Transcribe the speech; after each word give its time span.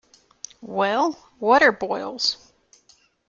Well, 0.63 1.11
what 1.37 1.61
are 1.61 1.71
boils? 1.71 2.37